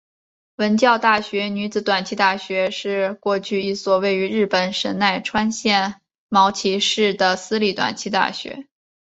[0.55, 8.65] 文教大学女子短期大学部是过去一所位于日本神奈川县茅崎市的私立短期大学。